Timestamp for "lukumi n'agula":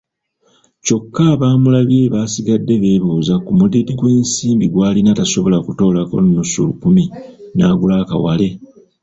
6.67-7.95